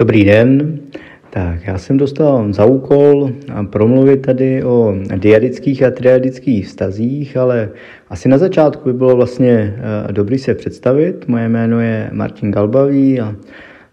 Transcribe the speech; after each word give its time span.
Dobrý 0.00 0.24
den. 0.24 0.80
Tak, 1.30 1.66
já 1.66 1.78
jsem 1.78 1.96
dostal 1.96 2.52
za 2.52 2.64
úkol 2.64 3.32
promluvit 3.70 4.16
tady 4.16 4.64
o 4.64 4.94
diadických 5.16 5.82
a 5.82 5.90
triadických 5.90 6.66
vztazích, 6.66 7.36
ale 7.36 7.68
asi 8.08 8.28
na 8.28 8.38
začátku 8.38 8.84
by 8.84 8.92
bylo 8.92 9.16
vlastně 9.16 9.76
eh, 10.08 10.12
dobrý 10.12 10.38
se 10.38 10.54
představit. 10.54 11.28
Moje 11.28 11.48
jméno 11.48 11.80
je 11.80 12.10
Martin 12.12 12.50
Galbavý 12.50 13.20
a 13.20 13.36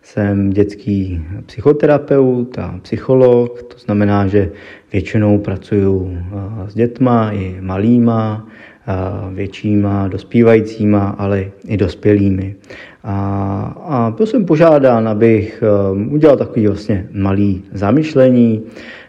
jsem 0.01 0.49
dětský 0.49 1.21
psychoterapeut 1.45 2.59
a 2.59 2.79
psycholog, 2.81 3.63
to 3.63 3.77
znamená, 3.77 4.27
že 4.27 4.51
většinou 4.93 5.37
pracuju 5.37 6.17
eh, 6.17 6.69
s 6.69 6.75
dětma 6.75 7.31
i 7.31 7.57
malýma, 7.61 8.47
většíma, 9.31 10.07
dospívajícíma, 10.07 11.15
ale 11.17 11.45
i 11.67 11.77
dospělými. 11.77 12.55
A, 13.03 13.15
a 13.85 14.13
byl 14.17 14.25
jsem 14.25 14.45
požádán, 14.45 15.07
abych 15.07 15.63
um, 15.91 16.13
udělal 16.13 16.37
takový 16.37 16.67
vlastně 16.67 17.07
malý 17.13 17.63
zamyšlení 17.73 18.61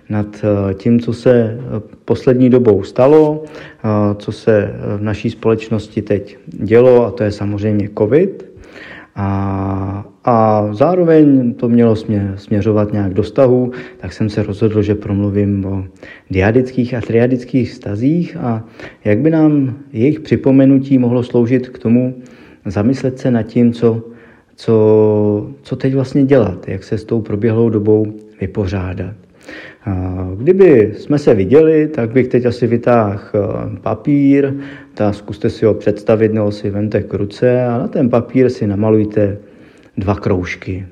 nad 0.09 0.27
uh, 0.27 0.73
tím, 0.73 1.01
co 1.01 1.13
se 1.13 1.61
poslední 2.05 2.51
dobou 2.51 2.83
stalo, 2.83 3.31
uh, 3.31 4.17
co 4.19 4.33
se 4.33 4.75
v 4.97 5.03
naší 5.03 5.31
společnosti 5.31 6.03
teď 6.03 6.39
dělo, 6.47 7.07
a 7.07 7.11
to 7.11 7.23
je 7.23 7.33
samozřejmě 7.33 7.91
COVID. 7.99 8.47
A, 9.17 10.05
a 10.29 10.69
zároveň 10.73 11.55
to 11.55 11.69
mělo 11.69 11.97
smě, 11.97 12.33
směřovat 12.37 12.93
nějak 12.93 13.15
do 13.15 13.23
vztahu, 13.23 13.73
tak 13.97 14.13
jsem 14.13 14.29
se 14.29 14.43
rozhodl, 14.43 14.83
že 14.83 14.95
promluvím 14.95 15.65
o 15.65 15.85
diadických 16.31 16.95
a 16.95 17.01
triadických 17.01 17.71
vztazích 17.71 18.37
a 18.37 18.65
jak 19.05 19.19
by 19.19 19.31
nám 19.31 19.75
jejich 19.93 20.21
připomenutí 20.21 20.99
mohlo 20.99 21.23
sloužit 21.23 21.69
k 21.69 21.79
tomu, 21.79 22.15
zamyslet 22.67 23.19
se 23.19 23.31
nad 23.31 23.43
tím, 23.43 23.73
co, 23.73 24.03
co, 24.57 25.51
co 25.63 25.77
teď 25.77 25.95
vlastně 25.95 26.25
dělat, 26.25 26.69
jak 26.69 26.85
se 26.85 26.99
s 26.99 27.05
tou 27.05 27.21
proběhlou 27.21 27.71
dobou 27.71 28.07
vypořádat. 28.41 29.15
Kdyby 30.37 30.93
jsme 30.97 31.19
se 31.19 31.35
viděli, 31.35 31.89
tak 31.89 32.11
bych 32.11 32.29
teď 32.29 32.47
asi 32.47 32.67
vytáhl 32.67 33.21
eh, 33.35 33.39
papír, 33.83 34.55
tak 34.95 35.15
zkuste 35.15 35.51
si 35.51 35.65
ho 35.65 35.75
představit, 35.75 36.33
nebo 36.33 36.53
si 36.53 36.71
vemte 36.71 37.03
k 37.03 37.15
ruce 37.15 37.65
a 37.65 37.79
na 37.79 37.89
ten 37.89 38.11
papír 38.11 38.51
si 38.51 38.67
namalujte 38.67 39.39
dva 39.99 40.15
kroužky. 40.15 40.87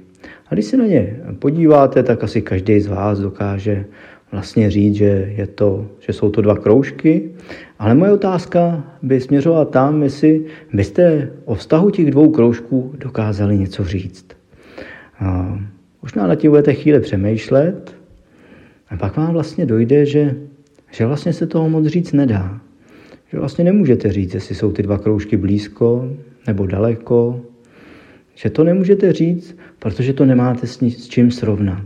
A 0.50 0.54
když 0.54 0.64
se 0.64 0.76
na 0.76 0.86
ně 0.86 1.20
podíváte, 1.38 2.02
tak 2.02 2.24
asi 2.24 2.42
každý 2.42 2.80
z 2.80 2.86
vás 2.86 3.20
dokáže 3.20 3.84
vlastně 4.32 4.70
říct, 4.70 4.94
že, 4.94 5.32
je 5.36 5.46
to, 5.46 5.86
že 5.98 6.12
jsou 6.12 6.30
to 6.30 6.42
dva 6.42 6.56
kroužky. 6.56 7.30
Ale 7.78 7.94
moje 7.94 8.12
otázka 8.12 8.84
by 9.02 9.20
směřovala 9.20 9.64
tam, 9.64 10.02
jestli 10.02 10.44
byste 10.72 11.30
o 11.44 11.54
vztahu 11.54 11.90
těch 11.90 12.10
dvou 12.10 12.30
kroužků 12.30 12.94
dokázali 12.98 13.58
něco 13.58 13.84
říct. 13.84 14.26
A 15.20 15.58
možná 16.02 16.26
na 16.26 16.34
tím 16.34 16.50
budete 16.50 16.74
chvíli 16.74 17.00
přemýšlet 17.00 17.94
a 18.88 18.96
pak 18.96 19.16
vám 19.16 19.32
vlastně 19.32 19.66
dojde, 19.66 20.06
že, 20.06 20.34
že 20.90 21.06
vlastně 21.06 21.32
se 21.32 21.46
toho 21.46 21.68
moc 21.68 21.86
říct 21.86 22.12
nedá. 22.12 22.60
Že 23.32 23.38
vlastně 23.38 23.64
nemůžete 23.64 24.12
říct, 24.12 24.34
jestli 24.34 24.54
jsou 24.54 24.72
ty 24.72 24.82
dva 24.82 24.98
kroužky 24.98 25.36
blízko 25.36 26.10
nebo 26.46 26.66
daleko. 26.66 27.40
Že 28.36 28.50
to 28.50 28.64
nemůžete 28.64 29.12
říct, 29.12 29.56
protože 29.78 30.12
to 30.12 30.24
nemáte 30.24 30.66
s, 30.66 30.80
ní, 30.80 30.90
s 30.90 31.08
čím 31.08 31.30
srovnat. 31.30 31.84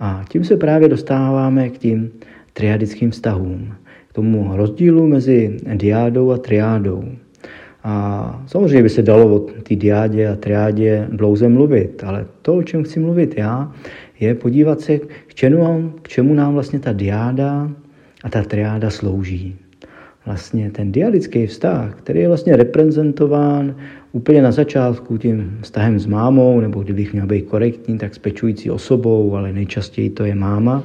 A 0.00 0.24
tím 0.28 0.44
se 0.44 0.56
právě 0.56 0.88
dostáváme 0.88 1.68
k 1.68 1.78
tím 1.78 2.10
triadickým 2.52 3.10
vztahům, 3.10 3.74
k 4.08 4.12
tomu 4.12 4.56
rozdílu 4.56 5.06
mezi 5.06 5.56
diádou 5.74 6.30
a 6.30 6.38
triádou. 6.38 7.04
A 7.84 8.44
samozřejmě 8.46 8.82
by 8.82 8.88
se 8.88 9.02
dalo 9.02 9.36
o 9.36 9.38
té 9.38 9.74
diádě 9.74 10.28
a 10.28 10.36
triádě 10.36 11.08
dlouze 11.12 11.48
mluvit, 11.48 12.04
ale 12.04 12.26
to, 12.42 12.54
o 12.54 12.62
čem 12.62 12.84
chci 12.84 13.00
mluvit 13.00 13.34
já, 13.38 13.72
je 14.20 14.34
podívat 14.34 14.80
se, 14.80 14.98
k 14.98 15.34
čemu 15.34 15.92
k 16.02 16.08
čemu 16.08 16.34
nám 16.34 16.54
vlastně 16.54 16.78
ta 16.78 16.92
diáda 16.92 17.70
a 18.24 18.28
ta 18.28 18.42
triáda 18.42 18.90
slouží. 18.90 19.56
Vlastně 20.26 20.70
ten 20.70 20.92
diadický 20.92 21.46
vztah, 21.46 21.94
který 21.94 22.20
je 22.20 22.28
vlastně 22.28 22.56
reprezentován 22.56 23.74
úplně 24.12 24.42
na 24.42 24.52
začátku 24.52 25.18
tím 25.18 25.58
vztahem 25.62 25.98
s 25.98 26.06
mámou, 26.06 26.60
nebo 26.60 26.82
kdybych 26.82 27.12
měl 27.12 27.26
být 27.26 27.42
korektní, 27.42 27.98
tak 27.98 28.14
s 28.14 28.18
pečující 28.18 28.70
osobou, 28.70 29.36
ale 29.36 29.52
nejčastěji 29.52 30.10
to 30.10 30.24
je 30.24 30.34
máma, 30.34 30.84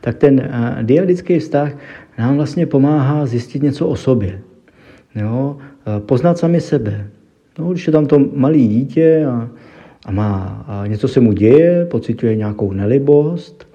tak 0.00 0.16
ten 0.16 0.40
uh, 0.40 0.82
diadický 0.82 1.38
vztah 1.38 1.72
nám 2.18 2.36
vlastně 2.36 2.66
pomáhá 2.66 3.26
zjistit 3.26 3.62
něco 3.62 3.86
o 3.86 3.96
sobě. 3.96 4.40
Jo? 5.14 5.56
Uh, 5.58 6.06
poznat 6.06 6.38
sami 6.38 6.60
sebe. 6.60 7.06
No, 7.58 7.70
když 7.72 7.86
je 7.86 7.92
tam 7.92 8.06
to 8.06 8.18
malé 8.18 8.58
dítě 8.58 9.26
a, 9.26 9.48
a, 10.06 10.12
má, 10.12 10.64
a 10.68 10.86
něco 10.86 11.08
se 11.08 11.20
mu 11.20 11.32
děje, 11.32 11.86
pocituje 11.90 12.36
nějakou 12.36 12.72
nelibost, 12.72 13.68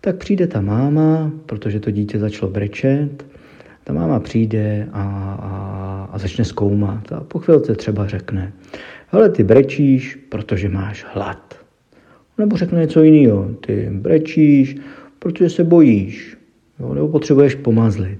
tak 0.00 0.16
přijde 0.16 0.46
ta 0.46 0.60
máma, 0.60 1.30
protože 1.46 1.80
to 1.80 1.90
dítě 1.90 2.18
začalo 2.18 2.52
brečet, 2.52 3.29
ta 3.90 3.94
máma 3.94 4.20
přijde 4.20 4.88
a, 4.92 5.02
a, 5.02 6.08
a 6.12 6.18
začne 6.18 6.44
zkoumat 6.44 7.12
a 7.12 7.20
po 7.20 7.38
chvilce 7.38 7.74
třeba 7.74 8.06
řekne, 8.06 8.52
ale 9.12 9.28
ty 9.30 9.44
brečíš, 9.44 10.18
protože 10.28 10.68
máš 10.68 11.06
hlad. 11.12 11.54
Nebo 12.38 12.56
řekne 12.56 12.80
něco 12.80 13.02
jiného, 13.02 13.50
ty 13.60 13.88
brečíš, 13.92 14.76
protože 15.18 15.50
se 15.50 15.64
bojíš, 15.64 16.36
jo, 16.80 16.94
nebo 16.94 17.08
potřebuješ 17.08 17.54
pomazlit. 17.54 18.18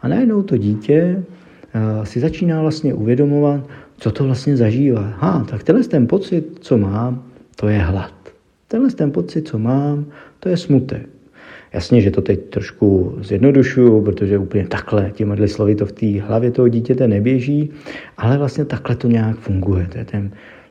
A 0.00 0.08
najednou 0.08 0.42
to 0.42 0.56
dítě 0.56 1.16
uh, 1.18 2.04
si 2.04 2.20
začíná 2.20 2.60
vlastně 2.60 2.94
uvědomovat, 2.94 3.68
co 3.96 4.10
to 4.10 4.24
vlastně 4.24 4.56
zažívá. 4.56 5.14
Ha, 5.18 5.46
tak 5.50 5.62
tenhle 5.62 5.84
ten 5.84 6.06
pocit, 6.06 6.58
co 6.60 6.78
mám, 6.78 7.24
to 7.56 7.68
je 7.68 7.78
hlad. 7.78 8.14
Tenhle 8.68 8.90
ten 8.90 9.10
pocit, 9.10 9.48
co 9.48 9.58
mám, 9.58 10.06
to 10.40 10.48
je 10.48 10.56
smutek. 10.56 11.08
Jasně, 11.72 12.00
že 12.00 12.10
to 12.10 12.22
teď 12.22 12.40
trošku 12.40 13.14
zjednodušuju, 13.20 14.02
protože 14.02 14.38
úplně 14.38 14.66
takhle 14.66 15.10
těmi 15.10 15.48
slovy 15.48 15.74
to 15.74 15.86
v 15.86 15.92
té 15.92 16.20
hlavě 16.20 16.50
toho 16.50 16.68
dítěte 16.68 17.08
neběží, 17.08 17.70
ale 18.16 18.38
vlastně 18.38 18.64
takhle 18.64 18.96
to 18.96 19.08
nějak 19.08 19.38
funguje. 19.38 19.86
To 19.92 19.98
je 19.98 20.04
ten, 20.04 20.30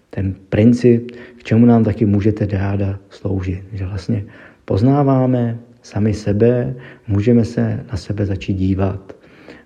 ten 0.10 0.36
princip, 0.50 1.12
k 1.38 1.44
čemu 1.44 1.66
nám 1.66 1.84
taky 1.84 2.06
můžete 2.06 2.46
dáda 2.46 3.00
sloužit. 3.10 3.64
Že 3.74 3.86
vlastně 3.86 4.26
poznáváme 4.66 5.60
sami 5.82 6.14
sebe, 6.14 6.76
můžeme 7.08 7.46
se 7.46 7.84
na 7.92 7.98
sebe 7.98 8.26
začít 8.26 8.54
dívat, 8.54 9.16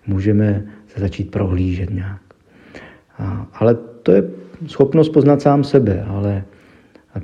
můžeme 0.08 0.64
se 0.88 1.00
začít 1.00 1.32
prohlížet 1.32 1.90
nějak. 1.90 2.22
A, 3.18 3.48
ale 3.54 3.78
to 4.04 4.12
je 4.12 4.24
schopnost 4.68 5.10
poznat 5.10 5.42
sám 5.42 5.64
sebe, 5.64 6.04
ale 6.08 6.44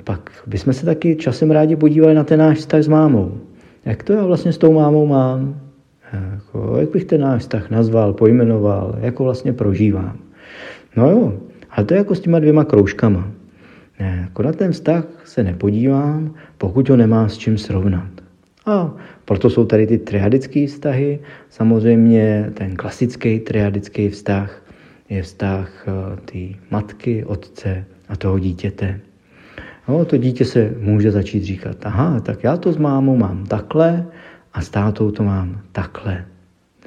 pak 0.04 0.30
bychom 0.46 0.72
se 0.72 0.86
taky 0.86 1.16
časem 1.16 1.50
rádi 1.50 1.76
podívali 1.76 2.14
na 2.14 2.24
ten 2.24 2.38
náš 2.38 2.58
vztah 2.58 2.82
s 2.82 2.88
mámou 2.88 3.40
jak 3.84 4.02
to 4.02 4.12
já 4.12 4.24
vlastně 4.24 4.52
s 4.52 4.58
tou 4.58 4.72
mámou 4.72 5.06
mám, 5.06 5.60
jako, 6.32 6.76
jak 6.80 6.90
bych 6.90 7.04
ten 7.04 7.20
náš 7.20 7.40
vztah 7.40 7.70
nazval, 7.70 8.12
pojmenoval, 8.12 8.96
jako 9.00 9.24
vlastně 9.24 9.52
prožívám. 9.52 10.18
No 10.96 11.10
jo, 11.10 11.38
ale 11.70 11.86
to 11.86 11.94
je 11.94 11.98
jako 11.98 12.14
s 12.14 12.20
těma 12.20 12.38
dvěma 12.38 12.64
kroužkama. 12.64 13.28
Ne, 14.00 14.18
jako 14.22 14.42
na 14.42 14.52
ten 14.52 14.72
vztah 14.72 15.04
se 15.24 15.42
nepodívám, 15.42 16.34
pokud 16.58 16.88
ho 16.88 16.96
nemám 16.96 17.28
s 17.28 17.38
čím 17.38 17.58
srovnat. 17.58 18.08
A 18.66 18.94
proto 19.24 19.50
jsou 19.50 19.64
tady 19.64 19.86
ty 19.86 19.98
triadické 19.98 20.66
vztahy. 20.66 21.18
Samozřejmě 21.50 22.50
ten 22.54 22.76
klasický 22.76 23.40
triadický 23.40 24.08
vztah 24.08 24.62
je 25.08 25.22
vztah 25.22 25.88
eh, 25.88 26.16
té 26.16 26.58
matky, 26.70 27.24
otce 27.24 27.84
a 28.08 28.16
toho 28.16 28.38
dítěte. 28.38 29.00
No, 29.88 30.04
to 30.04 30.16
dítě 30.16 30.44
se 30.44 30.74
může 30.80 31.10
začít 31.10 31.44
říkat, 31.44 31.76
aha, 31.82 32.20
tak 32.20 32.44
já 32.44 32.56
to 32.56 32.72
s 32.72 32.76
mámou 32.76 33.16
mám 33.16 33.46
takhle 33.46 34.06
a 34.52 34.60
s 34.60 34.68
tátou 34.68 35.10
to 35.10 35.22
mám 35.22 35.60
takhle. 35.72 36.24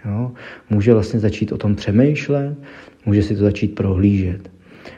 Jo? 0.05 0.31
Může 0.69 0.93
vlastně 0.93 1.19
začít 1.19 1.51
o 1.51 1.57
tom 1.57 1.75
přemýšlet, 1.75 2.57
může 3.05 3.23
si 3.23 3.35
to 3.35 3.43
začít 3.43 3.75
prohlížet. 3.75 4.51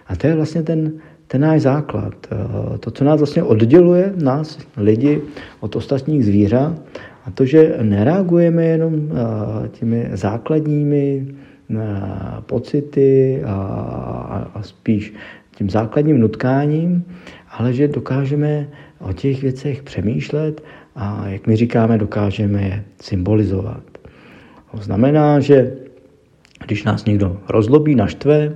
A 0.08 0.16
to 0.16 0.28
je 0.28 0.36
vlastně 0.36 0.64
ten, 0.64 0.92
ten 1.28 1.42
náš 1.42 1.62
základ. 1.62 2.14
Eh, 2.32 2.78
to, 2.78 2.92
co 2.92 3.04
nás 3.04 3.20
vlastně 3.20 3.44
odděluje, 3.44 4.14
nás, 4.16 4.58
lidi, 4.78 5.22
od 5.60 5.76
ostatních 5.76 6.26
zvířat, 6.26 6.82
a 7.26 7.32
to, 7.32 7.46
že 7.46 7.78
nereagujeme 7.82 8.66
jenom 8.66 8.94
eh, 8.96 9.68
těmi 9.70 10.10
základními 10.14 11.28
eh, 11.28 11.76
pocity 12.46 13.42
a, 13.46 13.54
a 14.54 14.64
spíš 14.64 15.14
tím 15.58 15.70
základním 15.70 16.20
nutkáním, 16.20 17.06
ale 17.58 17.74
že 17.74 17.88
dokážeme 17.88 18.68
o 19.00 19.14
těch 19.14 19.42
věcech 19.42 19.84
přemýšlet 19.84 20.64
a, 20.96 21.28
jak 21.28 21.48
my 21.48 21.56
říkáme, 21.56 21.98
dokážeme 21.98 22.62
je 22.62 22.84
symbolizovat. 23.02 23.84
To 24.72 24.78
znamená, 24.78 25.40
že 25.40 25.74
když 26.66 26.84
nás 26.84 27.06
někdo 27.06 27.38
rozlobí, 27.50 27.96
naštve, 27.96 28.56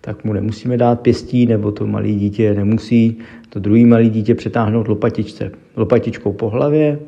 tak 0.00 0.24
mu 0.24 0.32
nemusíme 0.32 0.76
dát 0.76 1.00
pěstí, 1.00 1.46
nebo 1.46 1.72
to 1.72 1.86
malé 1.86 2.08
dítě 2.08 2.54
nemusí 2.54 3.18
to 3.56 3.60
druhý 3.60 3.84
malé 3.84 4.04
dítě 4.08 4.34
přetáhnout 4.34 4.88
lopatičce, 4.88 5.50
lopatičkou 5.76 6.32
po 6.32 6.50
hlavě, 6.50 6.98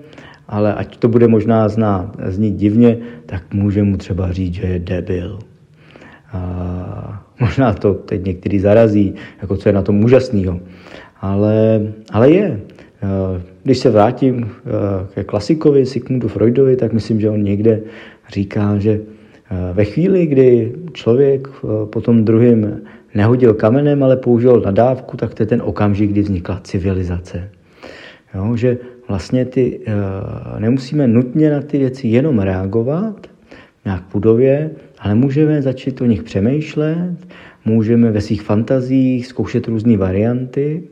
ale 0.48 0.74
ať 0.74 0.96
to 0.96 1.08
bude 1.08 1.28
možná 1.28 1.68
znát, 1.68 2.16
znít 2.26 2.54
divně, 2.54 2.98
tak 3.26 3.54
může 3.54 3.82
mu 3.82 3.96
třeba 3.96 4.32
říct, 4.32 4.54
že 4.54 4.66
je 4.66 4.78
debil. 4.78 5.38
A 6.32 7.26
možná 7.40 7.72
to 7.72 7.94
teď 7.94 8.24
některý 8.24 8.58
zarazí, 8.58 9.14
jako 9.40 9.56
co 9.56 9.68
je 9.68 9.72
na 9.72 9.82
tom 9.82 10.04
úžasného 10.04 10.60
ale, 11.20 11.82
ale 12.12 12.30
je. 12.30 12.60
Když 13.62 13.78
se 13.78 13.90
vrátím 13.90 14.50
ke 15.14 15.24
klasikovi 15.24 15.86
Sigmundu 15.86 16.28
Freudovi, 16.28 16.76
tak 16.76 16.92
myslím, 16.92 17.20
že 17.20 17.30
on 17.30 17.42
někde 17.42 17.80
říká, 18.32 18.78
že 18.78 19.00
ve 19.72 19.84
chvíli, 19.84 20.26
kdy 20.26 20.72
člověk 20.92 21.48
po 21.90 22.00
tom 22.00 22.24
nehodil 23.14 23.54
kamenem, 23.54 24.02
ale 24.02 24.16
použil 24.16 24.60
nadávku, 24.60 25.16
tak 25.16 25.34
to 25.34 25.42
je 25.42 25.46
ten 25.46 25.62
okamžik, 25.64 26.10
kdy 26.10 26.22
vznikla 26.22 26.60
civilizace. 26.64 27.50
Jo, 28.34 28.56
že 28.56 28.78
vlastně 29.08 29.44
ty, 29.44 29.80
nemusíme 30.58 31.08
nutně 31.08 31.50
na 31.50 31.60
ty 31.60 31.78
věci 31.78 32.08
jenom 32.08 32.38
reagovat, 32.38 33.26
nějak 33.84 34.02
pudově, 34.02 34.70
ale 34.98 35.14
můžeme 35.14 35.62
začít 35.62 36.00
o 36.00 36.06
nich 36.06 36.22
přemýšlet, 36.22 37.16
můžeme 37.64 38.10
ve 38.10 38.20
svých 38.20 38.42
fantazích 38.42 39.26
zkoušet 39.26 39.68
různé 39.68 39.96
varianty 39.96 40.82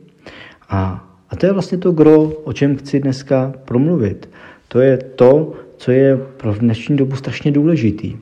a, 0.69 1.07
a 1.29 1.35
to 1.35 1.45
je 1.45 1.51
vlastně 1.51 1.77
to 1.77 1.91
gro, 1.91 2.23
o 2.23 2.53
čem 2.53 2.77
chci 2.77 2.99
dneska 2.99 3.53
promluvit. 3.65 4.29
To 4.67 4.79
je 4.79 4.97
to, 4.97 5.53
co 5.77 5.91
je 5.91 6.17
pro 6.17 6.53
dnešní 6.53 6.97
dobu 6.97 7.15
strašně 7.15 7.51
důležitý. 7.51 8.15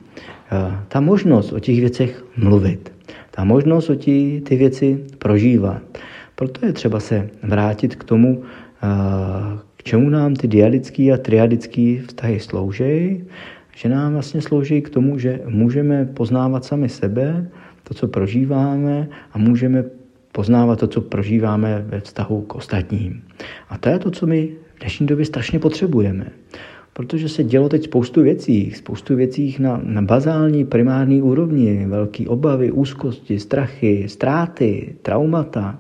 Ta 0.88 1.00
možnost 1.00 1.54
o 1.54 1.60
těch 1.60 1.80
věcech 1.80 2.26
mluvit, 2.38 2.94
ta 3.32 3.44
možnost 3.44 3.90
o 3.90 3.96
tí, 3.96 4.42
ty 4.42 4.56
věci 4.56 5.06
prožívat. 5.18 5.82
Proto 6.36 6.66
je 6.66 6.74
třeba 6.74 7.00
se 7.00 7.30
vrátit 7.44 7.96
k 7.96 8.04
tomu, 8.04 8.44
k 9.78 9.84
čemu 9.84 10.10
nám 10.10 10.36
ty 10.36 10.48
diadický 10.48 11.12
a 11.12 11.18
triadický 11.18 12.00
vztahy 12.00 12.40
slouží, 12.40 13.24
že 13.76 13.90
nám 13.90 14.14
vlastně 14.14 14.42
slouží 14.42 14.82
k 14.82 14.90
tomu, 14.90 15.20
že 15.20 15.42
můžeme 15.48 16.06
poznávat 16.06 16.66
sami 16.66 16.90
sebe, 16.90 17.50
to, 17.84 17.94
co 17.94 18.08
prožíváme 18.08 19.08
a 19.34 19.38
můžeme 19.38 19.84
poznávat 20.36 20.80
to, 20.80 20.88
co 20.88 21.02
prožíváme 21.02 21.86
ve 21.88 22.00
vztahu 22.00 22.42
k 22.42 22.56
ostatním. 22.56 23.24
A 23.70 23.78
to 23.78 23.90
je 23.90 24.00
to, 24.00 24.12
co 24.12 24.28
my 24.28 24.50
v 24.76 24.80
dnešní 24.80 25.08
době 25.08 25.26
strašně 25.26 25.60
potřebujeme. 25.60 26.28
Protože 26.94 27.30
se 27.30 27.44
dělo 27.44 27.70
teď 27.70 27.84
spoustu 27.84 28.24
věcí, 28.24 28.72
spoustu 28.72 29.16
věcí 29.16 29.56
na, 29.60 29.82
na 29.84 30.02
bazální, 30.02 30.66
primární 30.66 31.22
úrovni, 31.22 31.86
velké 31.88 32.28
obavy, 32.28 32.72
úzkosti, 32.72 33.40
strachy, 33.40 34.04
ztráty, 34.08 34.96
traumata. 35.02 35.80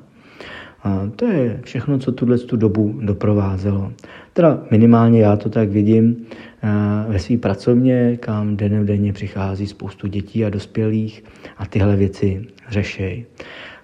A 0.83 1.09
to 1.15 1.25
je 1.25 1.59
všechno, 1.63 1.99
co 1.99 2.11
tuhle 2.11 2.37
tu 2.37 2.57
dobu 2.57 2.99
doprovázelo. 3.01 3.91
Teda 4.33 4.63
minimálně 4.71 5.21
já 5.21 5.35
to 5.35 5.49
tak 5.49 5.69
vidím 5.69 6.25
ve 7.07 7.19
své 7.19 7.37
pracovně, 7.37 8.17
kam 8.19 8.57
den 8.57 8.85
denně 8.85 9.13
přichází 9.13 9.67
spoustu 9.67 10.07
dětí 10.07 10.45
a 10.45 10.49
dospělých 10.49 11.23
a 11.57 11.65
tyhle 11.65 11.95
věci 11.95 12.47
řešejí. 12.69 13.25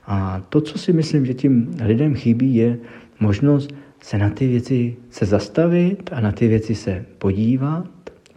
A 0.06 0.42
to, 0.50 0.62
co 0.62 0.78
si 0.78 0.94
myslím, 0.94 1.26
že 1.26 1.34
tím 1.34 1.76
lidem 1.84 2.16
chybí, 2.16 2.56
je 2.56 2.78
možnost 3.20 3.74
se 4.02 4.18
na 4.18 4.30
ty 4.30 4.48
věci 4.48 4.96
se 5.10 5.26
zastavit 5.26 6.10
a 6.14 6.20
na 6.20 6.32
ty 6.32 6.48
věci 6.48 6.76
se 6.76 7.06
podívat, 7.18 7.88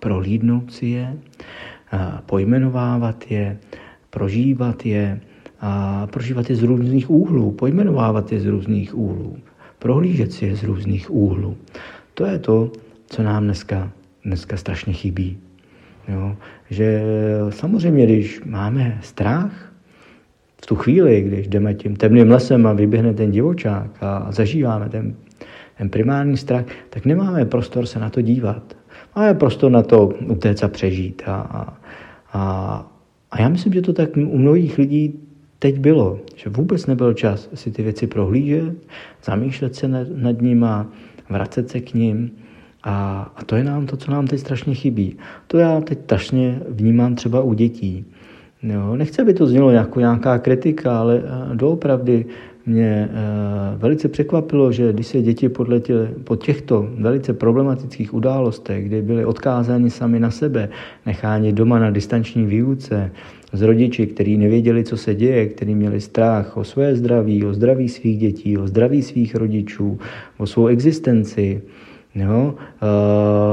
prohlídnout 0.01 0.73
si 0.73 0.87
je, 0.87 1.17
pojmenovávat 2.27 3.31
je, 3.31 3.59
prožívat 4.11 4.87
je, 4.87 5.21
a 5.61 6.07
prožívat 6.07 6.51
je 6.51 6.57
z 6.57 6.63
různých 6.63 7.11
úhlů, 7.11 7.51
pojmenovávat 7.51 8.33
je 8.33 8.41
z 8.41 8.47
různých 8.47 8.95
úhlů, 8.95 9.39
prohlížet 9.79 10.33
si 10.33 10.47
je 10.47 10.57
z 10.57 10.63
různých 10.63 11.11
úhlů. 11.11 11.57
To 12.15 12.27
je 12.27 12.39
to, 12.39 12.73
co 13.07 13.23
nám 13.23 13.45
dneska, 13.45 13.93
dneska 14.25 14.57
strašně 14.57 14.93
chybí. 14.93 15.39
Jo? 16.09 16.37
Že 16.71 17.03
samozřejmě, 17.51 18.05
když 18.07 18.41
máme 18.45 18.99
strach, 19.03 19.74
v 20.65 20.67
tu 20.67 20.77
chvíli, 20.77 21.23
když 21.23 21.49
jdeme 21.49 21.75
tím 21.75 21.97
temným 21.97 22.31
lesem 22.31 22.67
a 22.67 22.73
vyběhne 22.73 23.15
ten 23.15 23.31
divočák 23.31 23.91
a 24.01 24.33
zažíváme 24.33 24.89
ten, 24.89 25.15
ten 25.79 25.91
primární 25.91 26.37
strach, 26.37 26.65
tak 26.91 27.05
nemáme 27.05 27.45
prostor 27.45 27.87
se 27.87 27.99
na 28.01 28.11
to 28.11 28.21
dívat. 28.21 28.77
Máme 29.17 29.35
prostor 29.35 29.71
na 29.71 29.83
to 29.83 30.07
utéct 30.07 30.65
a 30.65 30.69
přežít. 30.69 31.23
A, 31.27 31.35
a, 31.35 31.77
a, 33.31 33.41
já 33.43 33.49
myslím, 33.49 33.73
že 33.73 33.83
to 33.83 33.93
tak 33.93 34.17
u 34.17 34.39
mnohých 34.39 34.79
lidí 34.79 35.21
teď 35.59 35.79
bylo, 35.79 36.21
že 36.37 36.51
vůbec 36.51 36.87
nebyl 36.87 37.15
čas 37.15 37.49
si 37.55 37.71
ty 37.71 37.83
věci 37.83 38.07
prohlížet, 38.07 38.75
zamýšlet 39.25 39.75
se 39.75 39.89
nad, 39.89 40.09
nad 40.17 40.41
nima, 40.41 40.87
vracet 41.31 41.71
se 41.71 41.81
k 41.81 41.95
ním. 41.95 42.31
A, 42.83 43.23
a 43.37 43.45
to 43.45 43.57
je 43.57 43.65
nám 43.65 43.87
to, 43.87 43.97
co 43.97 44.11
nám 44.11 44.27
teď 44.27 44.41
strašně 44.41 44.75
chybí. 44.75 45.17
To 45.47 45.59
já 45.59 45.81
teď 45.81 45.99
strašně 46.05 46.61
vnímám 46.69 47.15
třeba 47.15 47.43
u 47.43 47.55
dětí. 47.55 48.05
Jo, 48.69 48.97
nechci, 48.97 49.23
aby 49.23 49.35
to 49.35 49.47
znělo 49.47 49.71
jako 49.71 50.01
nějaká 50.01 50.39
kritika, 50.39 50.99
ale 50.99 51.23
eh, 51.25 51.57
doopravdy 51.57 52.27
mě 52.67 53.09
eh, 53.11 53.77
velice 53.77 54.09
překvapilo, 54.09 54.73
že 54.73 54.93
když 54.93 55.07
se 55.07 55.23
děti 55.23 55.49
podletěly 55.49 56.09
po 56.25 56.37
těchto 56.37 56.89
velice 56.99 57.33
problematických 57.33 58.15
událostech, 58.15 58.85
kdy 58.85 59.03
byly 59.03 59.25
odkázáni 59.25 59.91
sami 59.91 60.21
na 60.21 60.31
sebe, 60.31 60.69
necháni 61.07 61.53
doma 61.53 61.79
na 61.79 61.91
distanční 61.91 62.47
výuce, 62.47 63.11
z 63.53 63.63
rodiči, 63.63 64.07
kteří 64.07 64.37
nevěděli, 64.37 64.85
co 64.85 64.97
se 64.97 65.15
děje, 65.15 65.47
kteří 65.47 65.75
měli 65.75 66.01
strach 66.01 66.57
o 66.57 66.65
své 66.65 66.97
zdraví, 66.97 67.45
o 67.45 67.55
zdraví 67.55 67.89
svých 67.89 68.19
dětí, 68.19 68.59
o 68.59 68.67
zdraví 68.67 69.03
svých 69.03 69.35
rodičů, 69.35 69.99
o 70.39 70.47
svou 70.47 70.67
existenci, 70.67 71.63
jo, 72.15 72.55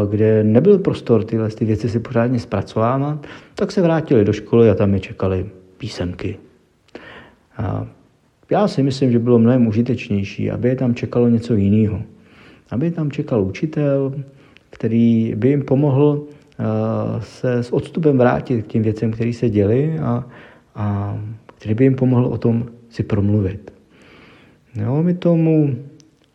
kde 0.10 0.44
nebyl 0.44 0.80
prostor 0.80 1.24
tyhle 1.24 1.50
ty 1.50 1.66
věci 1.66 1.90
si 1.90 2.00
pořádně 2.00 2.40
zpracovávat, 2.40 3.28
tak 3.56 3.72
se 3.72 3.81
vrátili 3.81 4.25
do 4.25 4.34
školy 4.34 4.69
a 4.69 4.75
tam 4.75 4.94
je 4.94 5.00
čekali 5.00 5.46
písemky. 5.78 6.38
A 7.58 7.88
já 8.50 8.68
si 8.68 8.84
myslím, 8.84 9.12
že 9.12 9.19
bylo 9.19 9.40
mnohem 9.40 9.68
užitečnější, 9.68 10.52
aby 10.52 10.69
je 10.69 10.75
tam 10.75 10.96
čekalo 10.96 11.28
něco 11.28 11.54
jiného. 11.54 12.02
Aby 12.72 12.86
je 12.86 12.92
tam 12.92 13.12
čekal 13.12 13.44
učitel, 13.44 14.13
který 14.69 15.34
by 15.36 15.50
jim 15.50 15.62
pomohl 15.62 16.24
se 17.19 17.64
s 17.64 17.74
odstupem 17.74 18.18
vrátit 18.18 18.64
k 18.64 18.68
těm 18.68 18.83
věcem, 18.83 19.12
které 19.12 19.33
se 19.33 19.50
děly 19.50 20.00
a, 20.00 20.28
a 20.76 21.18
který 21.45 21.76
by 21.76 21.83
jim 21.83 21.95
pomohl 21.95 22.26
o 22.26 22.38
tom 22.38 22.66
si 22.90 23.04
promluvit. 23.04 23.74
Jo, 24.76 25.04
my 25.04 25.14
tomu 25.14 25.76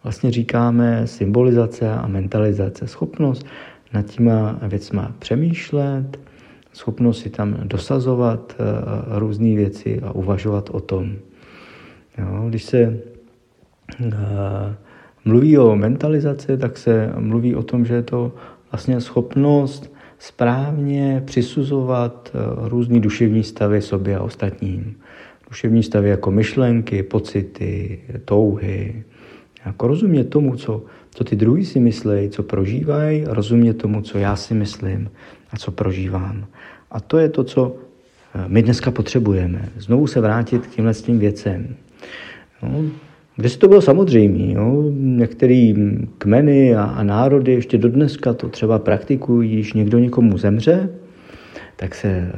vlastně 0.06 0.30
říkáme 0.30 1.06
symbolizace 1.06 1.90
a 1.90 2.06
mentalizace. 2.06 2.86
Schopnost 2.86 3.46
nad 3.94 4.06
těma 4.06 4.58
věcma 4.62 5.14
přemýšlet, 5.18 6.18
schopnost 6.72 7.18
si 7.18 7.30
tam 7.30 7.56
dosazovat 7.62 8.56
uh, 8.58 9.18
různé 9.18 9.56
věci 9.56 10.00
a 10.02 10.12
uvažovat 10.12 10.70
o 10.70 10.80
tom. 10.80 11.16
Jo, 12.18 12.46
když 12.48 12.64
se 12.64 12.98
uh, 14.00 14.12
mluví 15.24 15.58
o 15.58 15.76
mentalizaci, 15.76 16.58
tak 16.58 16.78
se 16.78 17.12
mluví 17.18 17.54
o 17.54 17.62
tom, 17.62 17.84
že 17.84 17.94
je 17.94 18.02
to 18.02 18.32
vlastně 18.72 19.00
schopnost 19.00 19.94
správně 20.18 21.22
přisuzovat 21.26 22.30
uh, 22.34 22.68
různé 22.68 23.00
duševní 23.00 23.42
stavy 23.42 23.82
sobě 23.82 24.16
a 24.16 24.22
ostatním. 24.22 24.96
Duševní 25.48 25.82
stavy 25.82 26.08
jako 26.08 26.30
myšlenky, 26.30 27.02
pocity, 27.02 28.00
touhy, 28.24 29.04
jako 29.66 29.86
rozumět 29.86 30.24
tomu, 30.24 30.56
co, 30.56 30.82
co 31.10 31.24
ty 31.24 31.36
druhý 31.36 31.64
si 31.64 31.80
myslí, 31.80 32.30
co 32.30 32.42
prožívají, 32.42 33.24
rozumět 33.26 33.74
tomu, 33.74 34.02
co 34.02 34.18
já 34.18 34.36
si 34.36 34.54
myslím 34.54 35.10
a 35.50 35.56
co 35.56 35.70
prožívám. 35.70 36.46
A 36.90 37.00
to 37.00 37.18
je 37.18 37.28
to, 37.28 37.44
co 37.44 37.76
eh, 38.34 38.44
my 38.46 38.62
dneska 38.62 38.90
potřebujeme. 38.90 39.68
Znovu 39.78 40.06
se 40.06 40.20
vrátit 40.20 40.66
k 40.66 40.74
těmhle 40.74 40.94
tím 40.94 41.18
věcem. 41.18 41.76
No, 42.62 42.82
kde 43.36 43.50
to 43.50 43.68
bylo 43.68 43.80
samozřejmé. 43.80 44.52
Jo? 44.52 44.90
Některé 44.94 45.72
kmeny 46.18 46.76
a, 46.76 46.84
a 46.84 47.02
národy 47.02 47.52
ještě 47.52 47.78
do 47.78 47.88
dneska 47.88 48.34
to 48.34 48.48
třeba 48.48 48.78
praktikují, 48.78 49.52
když 49.52 49.72
někdo 49.72 49.98
někomu 49.98 50.38
zemře, 50.38 50.90
tak 51.76 51.94
se 51.94 52.32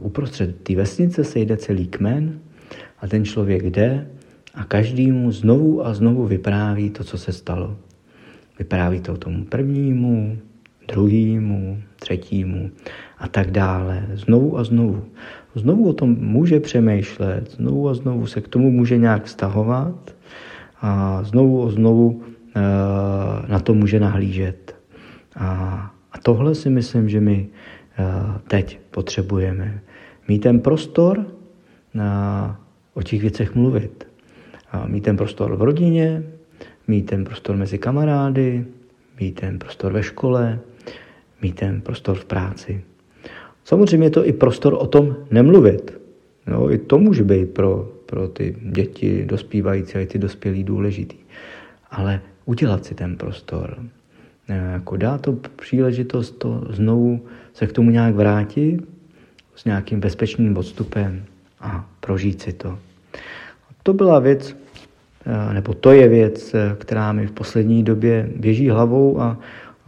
uh, 0.00 0.06
uprostřed 0.06 0.60
té 0.62 0.76
vesnice 0.76 1.24
sejde 1.24 1.56
celý 1.56 1.86
kmen 1.86 2.38
a 3.00 3.06
ten 3.08 3.24
člověk 3.24 3.62
jde 3.62 4.06
a 4.54 4.64
každý 4.64 5.12
mu 5.12 5.32
znovu 5.32 5.86
a 5.86 5.94
znovu 5.94 6.26
vypráví 6.26 6.90
to, 6.90 7.04
co 7.04 7.18
se 7.18 7.32
stalo. 7.32 7.76
Vypráví 8.58 9.00
to 9.00 9.16
tomu 9.16 9.44
prvnímu, 9.44 10.38
druhému, 10.88 11.78
třetímu 11.96 12.70
a 13.18 13.28
tak 13.28 13.50
dále. 13.50 14.06
Znovu 14.14 14.58
a 14.58 14.64
znovu. 14.64 15.04
Znovu 15.54 15.88
o 15.88 15.92
tom 15.92 16.16
může 16.20 16.60
přemýšlet, 16.60 17.50
znovu 17.50 17.88
a 17.88 17.94
znovu 17.94 18.26
se 18.26 18.40
k 18.40 18.48
tomu 18.48 18.70
může 18.70 18.96
nějak 18.96 19.24
vztahovat 19.24 20.14
a 20.80 21.22
znovu 21.22 21.66
a 21.66 21.70
znovu 21.70 22.22
eh, 22.56 22.60
na 23.48 23.60
to 23.60 23.74
může 23.74 24.00
nahlížet. 24.00 24.76
A, 25.36 25.94
tohle 26.22 26.54
si 26.54 26.70
myslím, 26.70 27.08
že 27.08 27.20
my 27.20 27.48
eh, 27.98 28.04
teď 28.48 28.78
potřebujeme. 28.90 29.80
Mít 30.28 30.38
ten 30.38 30.60
prostor 30.60 31.26
na, 31.94 32.60
o 32.94 33.02
těch 33.02 33.20
věcech 33.20 33.54
mluvit 33.54 34.09
mít 34.86 35.04
ten 35.04 35.16
prostor 35.16 35.56
v 35.56 35.62
rodině, 35.62 36.22
mít 36.88 37.02
ten 37.02 37.24
prostor 37.24 37.56
mezi 37.56 37.78
kamarády, 37.78 38.64
mít 39.20 39.40
ten 39.40 39.58
prostor 39.58 39.92
ve 39.92 40.02
škole, 40.02 40.58
mít 41.42 41.54
ten 41.54 41.80
prostor 41.80 42.16
v 42.16 42.24
práci. 42.24 42.84
Samozřejmě 43.64 44.06
je 44.06 44.10
to 44.10 44.26
i 44.26 44.32
prostor 44.32 44.76
o 44.78 44.86
tom 44.86 45.16
nemluvit. 45.30 46.00
No, 46.46 46.72
I 46.72 46.78
to 46.78 46.98
může 46.98 47.24
být 47.24 47.50
pro, 47.50 47.92
pro 48.06 48.28
ty 48.28 48.56
děti 48.62 49.24
dospívající 49.26 49.94
a 49.94 50.00
i 50.00 50.06
ty 50.06 50.18
dospělí 50.18 50.64
důležitý. 50.64 51.16
Ale 51.90 52.20
udělat 52.44 52.84
si 52.84 52.94
ten 52.94 53.16
prostor. 53.16 53.78
Jako 54.48 54.96
dá 54.96 55.18
to 55.18 55.32
příležitost 55.32 56.30
to 56.30 56.66
znovu 56.70 57.20
se 57.52 57.66
k 57.66 57.72
tomu 57.72 57.90
nějak 57.90 58.14
vrátit 58.14 58.80
s 59.54 59.64
nějakým 59.64 60.00
bezpečným 60.00 60.56
odstupem 60.56 61.24
a 61.60 61.90
prožít 62.00 62.42
si 62.42 62.52
to. 62.52 62.78
To 63.82 63.92
byla 63.92 64.18
věc, 64.18 64.56
nebo 65.52 65.74
to 65.74 65.92
je 65.92 66.08
věc, 66.08 66.54
která 66.78 67.12
mi 67.12 67.26
v 67.26 67.32
poslední 67.32 67.82
době 67.82 68.30
běží 68.36 68.68
hlavou 68.68 69.20
a 69.20 69.38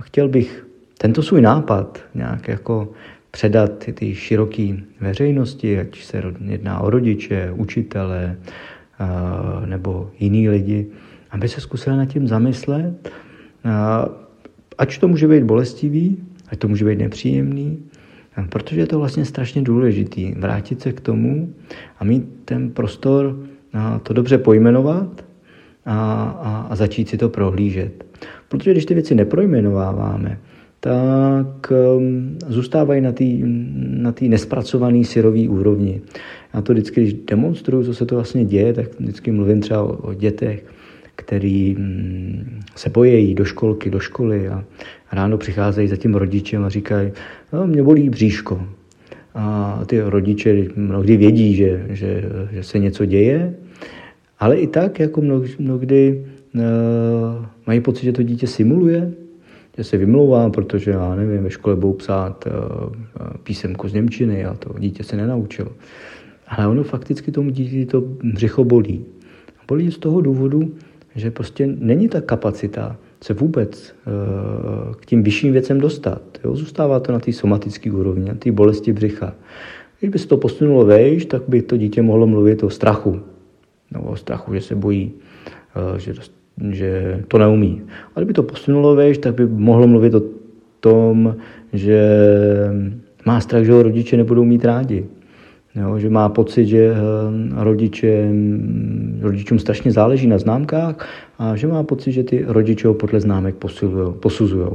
chtěl 0.03 0.29
bych 0.29 0.67
tento 0.99 1.23
svůj 1.23 1.41
nápad 1.41 2.01
nějak 2.15 2.49
jako 2.49 2.89
předat 3.31 3.87
ty 3.95 4.15
široké 4.15 4.77
veřejnosti, 5.01 5.81
ať 5.81 6.03
se 6.03 6.23
jedná 6.45 6.81
o 6.81 6.91
rodiče, 6.91 7.53
učitele 7.57 8.37
nebo 9.67 10.11
jiný 10.21 10.49
lidi, 10.49 10.87
aby 11.31 11.49
se 11.49 11.61
zkusili 11.61 11.97
nad 11.97 12.07
tím 12.07 12.29
zamyslet, 12.29 13.11
ať 14.79 14.99
to 14.99 15.09
může 15.09 15.29
být 15.29 15.45
bolestivý, 15.45 16.19
ať 16.49 16.59
to 16.59 16.69
může 16.69 16.85
být 16.85 16.99
nepříjemný, 16.99 17.83
protože 18.49 18.81
je 18.81 18.87
to 18.87 18.99
vlastně 18.99 19.25
strašně 19.25 19.63
důležitý 19.63 20.33
vrátit 20.33 20.81
se 20.81 20.93
k 20.93 21.01
tomu 21.01 21.55
a 21.99 22.05
mít 22.05 22.25
ten 22.45 22.71
prostor 22.71 23.37
to 24.03 24.13
dobře 24.13 24.39
pojmenovat 24.39 25.25
a, 25.87 26.25
a, 26.25 26.67
a 26.71 26.77
začít 26.77 27.09
si 27.09 27.19
to 27.19 27.29
prohlížet. 27.29 28.05
Protože 28.49 28.71
když 28.71 28.85
ty 28.85 28.95
věci 28.95 29.15
neprojmenováváme, 29.15 30.39
tak 30.81 31.73
um, 31.97 32.39
zůstávají 32.49 33.01
na 33.01 33.13
té 33.13 33.25
na 34.03 34.15
nespracované 34.21 35.05
syrové 35.05 35.49
úrovni. 35.49 36.01
Já 36.55 36.61
to 36.61 36.73
vždycky, 36.73 37.01
když 37.01 37.13
demonstruju, 37.13 37.85
co 37.85 37.95
se 37.95 38.07
to 38.07 38.15
vlastně 38.15 38.45
děje, 38.45 38.73
tak 38.73 39.01
vždycky 39.01 39.33
mluvím 39.33 39.61
třeba 39.61 39.83
o, 39.83 39.97
o 39.97 40.15
dětech, 40.15 40.65
který 41.17 41.75
mm, 41.79 42.61
se 42.77 42.91
bojejí 42.91 43.35
do 43.35 43.45
školky, 43.45 43.91
do 43.91 44.01
školy 44.01 44.49
a 44.49 44.65
ráno 45.13 45.39
přicházejí 45.39 45.89
za 45.89 45.97
tím 45.97 46.15
rodičem 46.15 46.65
a 46.65 46.69
říkají, 46.69 47.13
no, 47.53 47.67
mě 47.67 47.83
bolí 47.83 48.11
bříško. 48.11 48.67
A 49.35 49.81
ty 49.87 50.01
rodiče 50.01 50.69
mnohdy 50.77 51.17
vědí, 51.17 51.55
že, 51.55 51.87
že, 51.89 52.25
že 52.53 52.63
se 52.63 52.79
něco 52.79 53.05
děje, 53.05 53.55
ale 54.43 54.57
i 54.57 54.67
tak 54.67 55.01
jako 55.01 55.21
mnohdy 55.59 56.27
uh, 56.55 56.61
mají 57.67 57.81
pocit, 57.81 58.05
že 58.05 58.13
to 58.13 58.23
dítě 58.23 58.47
simuluje, 58.47 59.13
že 59.77 59.85
se 59.85 59.97
vymlouvá, 59.97 60.51
protože 60.51 60.91
já 60.91 61.15
nevím, 61.15 61.43
ve 61.43 61.51
škole 61.51 61.77
budou 61.77 61.93
psát 61.93 62.45
uh, 62.47 62.93
písemku 63.43 63.89
z 63.89 63.93
Němčiny 63.93 64.45
a 64.45 64.55
to 64.55 64.75
dítě 64.79 65.05
se 65.05 65.17
nenaučilo. 65.17 65.73
Ale 66.49 66.67
ono 66.67 66.83
fakticky 66.83 67.33
tomu 67.33 67.51
dítě 67.51 67.87
to 67.87 68.01
břicho 68.23 68.65
bolí. 68.65 69.05
Bolí 69.69 69.91
z 69.91 69.99
toho 69.99 70.21
důvodu, 70.21 70.75
že 71.15 71.31
prostě 71.31 71.67
není 71.79 72.09
ta 72.09 72.21
kapacita 72.21 72.97
se 73.25 73.35
vůbec 73.35 73.95
uh, 74.07 74.95
k 74.95 75.07
tím 75.07 75.23
vyšším 75.23 75.53
věcem 75.53 75.81
dostat. 75.81 76.23
Jo? 76.45 76.57
Zůstává 76.57 77.01
to 77.01 77.13
na 77.13 77.19
té 77.19 77.33
somatické 77.33 77.93
úrovni, 77.93 78.29
na 78.29 78.35
té 78.35 78.53
bolesti 78.53 78.93
břicha. 78.93 79.35
Když 80.01 80.11
by 80.11 80.19
se 80.19 80.29
to 80.29 80.37
posunulo 80.37 80.85
vejš, 80.85 81.25
tak 81.25 81.43
by 81.49 81.63
to 81.63 81.77
dítě 81.77 82.03
mohlo 82.03 82.27
mluvit 82.27 82.63
o 82.63 82.71
strachu. 82.71 83.32
No, 83.95 84.03
o 84.03 84.17
strachu, 84.17 84.55
že 84.55 84.61
se 84.61 84.75
bojí, 84.75 85.13
uh, 85.93 85.99
že 85.99 86.15
že 86.71 87.23
to 87.29 87.39
neumí. 87.39 87.83
A 88.15 88.21
kdyby 88.21 88.33
to 88.33 88.43
posunulo 88.43 88.95
vejš, 88.95 89.19
tak 89.19 89.35
by 89.35 89.47
mohlo 89.47 89.87
mluvit 89.87 90.15
o 90.15 90.23
tom, 90.81 91.37
že 91.73 92.01
má 93.25 93.41
strach, 93.41 93.65
že 93.65 93.73
ho 93.73 93.83
rodiče 93.83 94.17
nebudou 94.17 94.45
mít 94.45 94.65
rádi. 94.65 95.07
Jo, 95.75 95.99
že 95.99 96.11
má 96.11 96.29
pocit, 96.29 96.67
že 96.67 96.93
eh, 96.93 97.65
rodiče, 97.65 98.29
rodičům 99.21 99.59
strašně 99.59 99.93
záleží 99.93 100.27
na 100.27 100.39
známkách 100.39 101.09
a 101.39 101.57
že 101.57 101.67
má 101.67 101.83
pocit, 101.83 102.13
že 102.13 102.25
ty 102.25 102.45
rodiče 102.49 102.89
ho 102.89 102.95
podle 102.95 103.21
známek 103.21 103.55
posuzují. 104.21 104.69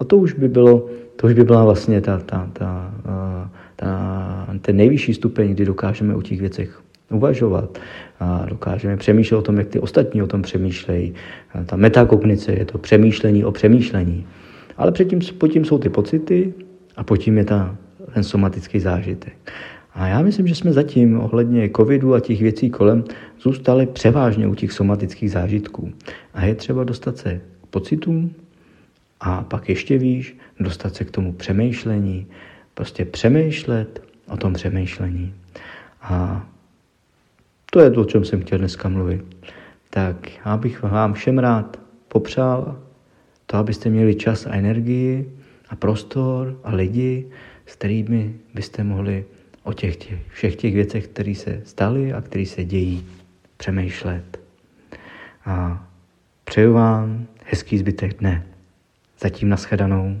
A 0.00 0.04
to 0.04 0.16
už 0.16 0.32
by 0.32 0.48
bylo, 0.48 0.86
to 1.16 1.26
už 1.26 1.32
by 1.32 1.44
byla 1.44 1.64
vlastně 1.64 2.00
ta, 2.00 2.18
ta, 2.18 2.50
ta, 2.52 2.94
eh, 3.06 3.48
ta, 3.76 4.48
ten 4.60 4.76
nejvyšší 4.76 5.14
stupeň, 5.14 5.50
kdy 5.50 5.64
dokážeme 5.64 6.14
o 6.14 6.22
těch 6.22 6.40
věcech 6.40 6.80
uvažovat 7.10 7.78
a 8.20 8.46
dokážeme 8.48 8.96
přemýšlet 8.96 9.38
o 9.38 9.42
tom, 9.42 9.58
jak 9.58 9.68
ty 9.68 9.78
ostatní 9.80 10.22
o 10.22 10.26
tom 10.26 10.42
přemýšlejí. 10.42 11.14
Ta 11.66 11.76
metakognice 11.76 12.52
je 12.52 12.64
to 12.64 12.78
přemýšlení 12.78 13.44
o 13.44 13.52
přemýšlení. 13.52 14.26
Ale 14.76 14.92
předtím, 14.92 15.20
pod 15.38 15.48
tím 15.48 15.64
jsou 15.64 15.78
ty 15.78 15.88
pocity 15.88 16.54
a 16.96 17.04
pod 17.04 17.16
tím 17.16 17.38
je 17.38 17.44
ta, 17.44 17.76
ten 18.14 18.24
somatický 18.24 18.80
zážitek. 18.80 19.52
A 19.94 20.06
já 20.06 20.22
myslím, 20.22 20.46
že 20.46 20.54
jsme 20.54 20.72
zatím 20.72 21.20
ohledně 21.20 21.70
covidu 21.76 22.14
a 22.14 22.20
těch 22.20 22.42
věcí 22.42 22.70
kolem 22.70 23.04
zůstali 23.40 23.86
převážně 23.86 24.46
u 24.46 24.54
těch 24.54 24.72
somatických 24.72 25.30
zážitků. 25.30 25.92
A 26.34 26.44
je 26.44 26.54
třeba 26.54 26.84
dostat 26.84 27.18
se 27.18 27.40
k 27.62 27.66
pocitům 27.66 28.30
a 29.20 29.42
pak 29.42 29.68
ještě 29.68 29.98
víš, 29.98 30.36
dostat 30.60 30.94
se 30.94 31.04
k 31.04 31.10
tomu 31.10 31.32
přemýšlení, 31.32 32.26
prostě 32.74 33.04
přemýšlet 33.04 34.02
o 34.28 34.36
tom 34.36 34.52
přemýšlení. 34.52 35.34
A 36.02 36.46
to 37.70 37.80
je 37.80 37.90
to, 37.90 38.00
o 38.00 38.04
čem 38.04 38.24
jsem 38.24 38.40
chtěl 38.40 38.58
dneska 38.58 38.88
mluvit. 38.88 39.24
Tak 39.90 40.46
já 40.46 40.56
bych 40.56 40.82
vám 40.82 41.12
všem 41.12 41.38
rád 41.38 41.80
popřál 42.08 42.82
to, 43.46 43.56
abyste 43.56 43.90
měli 43.90 44.14
čas 44.14 44.46
a 44.46 44.54
energii 44.54 45.32
a 45.68 45.76
prostor 45.76 46.60
a 46.64 46.74
lidi, 46.74 47.26
s 47.66 47.74
kterými 47.74 48.34
byste 48.54 48.84
mohli 48.84 49.24
o 49.62 49.72
těch, 49.72 49.96
těch 49.96 50.18
všech 50.28 50.56
těch 50.56 50.74
věcech, 50.74 51.08
které 51.08 51.34
se 51.34 51.60
staly 51.64 52.12
a 52.12 52.20
které 52.20 52.46
se 52.46 52.64
dějí, 52.64 53.06
přemýšlet. 53.56 54.40
A 55.44 55.86
přeju 56.44 56.72
vám 56.72 57.26
hezký 57.44 57.78
zbytek 57.78 58.18
dne. 58.18 58.46
Zatím 59.20 59.48
nashledanou. 59.48 60.20